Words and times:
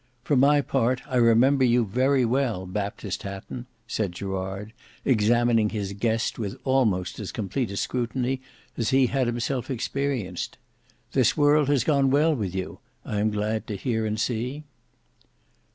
For 0.23 0.35
my 0.35 0.61
part 0.61 1.03
I 1.07 1.17
remember 1.17 1.63
you 1.63 1.85
very 1.85 2.25
well, 2.25 2.65
Baptist 2.65 3.21
Hatton," 3.21 3.67
said 3.85 4.13
Gerard, 4.13 4.73
examining 5.05 5.69
his 5.69 5.93
guest 5.93 6.39
with 6.39 6.57
almost 6.63 7.19
as 7.19 7.31
complete 7.31 7.69
a 7.69 7.77
scrutiny 7.77 8.41
as 8.77 8.89
he 8.89 9.05
had 9.05 9.27
himself 9.27 9.69
experienced. 9.69 10.57
"This 11.11 11.37
world 11.37 11.69
has 11.69 11.83
gone 11.83 12.09
well 12.09 12.33
with 12.35 12.55
you, 12.55 12.79
I 13.05 13.19
am 13.19 13.29
glad 13.29 13.67
to 13.67 13.75
hear 13.75 14.07
and 14.07 14.19
see." 14.19 14.63